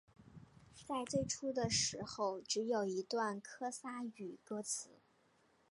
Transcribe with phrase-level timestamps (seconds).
[0.87, 4.97] 在最初的时候只有一段科萨语歌词。